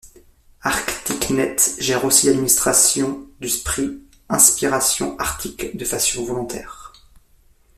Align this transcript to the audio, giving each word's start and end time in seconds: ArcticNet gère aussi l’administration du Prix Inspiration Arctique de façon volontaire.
ArcticNet 0.63 1.75
gère 1.79 2.05
aussi 2.05 2.25
l’administration 2.25 3.29
du 3.39 3.49
Prix 3.63 4.01
Inspiration 4.29 5.15
Arctique 5.19 5.77
de 5.77 5.85
façon 5.85 6.25
volontaire. 6.25 6.91